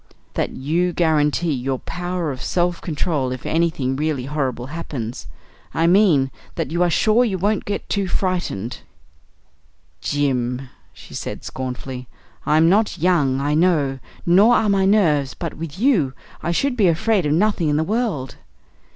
[0.33, 5.27] "That you guarantee your power of self control if anything really horrible happens.
[5.75, 8.79] I mean that you are sure you won't get too frightened."
[10.01, 12.07] "Jim," she said scornfully,
[12.47, 16.87] "I'm not young, I know, nor are my nerves; but with you I should be
[16.87, 18.37] afraid of nothing in the world!"